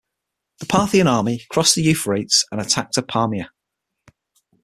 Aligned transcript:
The 0.59 0.65
Parthian 0.65 1.05
army 1.05 1.45
crossed 1.51 1.75
the 1.75 1.83
Euphrates 1.83 2.43
and 2.51 2.59
attacked 2.59 2.95
Apamea. 2.95 3.49